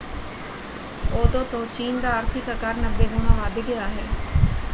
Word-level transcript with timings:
ਉਦੋਂ 1.13 1.43
ਤੋਂ 1.45 1.65
ਚੀਨ 1.67 1.99
ਦਾ 2.01 2.13
ਆਰਥਿਕ 2.13 2.49
ਆਕਾਰ 2.49 2.75
90 2.79 3.07
ਗੁਣਾ 3.09 3.35
ਵੱਧ 3.35 3.59
ਗਿਆ 3.61 3.87
ਹੈ। 3.89 4.07